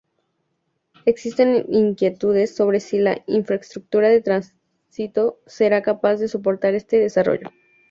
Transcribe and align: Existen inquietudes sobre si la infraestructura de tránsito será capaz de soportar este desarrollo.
Existen 1.05 1.67
inquietudes 1.69 2.55
sobre 2.55 2.79
si 2.79 2.97
la 2.97 3.21
infraestructura 3.27 4.09
de 4.09 4.23
tránsito 4.23 5.39
será 5.45 5.83
capaz 5.83 6.15
de 6.15 6.27
soportar 6.27 6.73
este 6.73 6.97
desarrollo. 6.97 7.51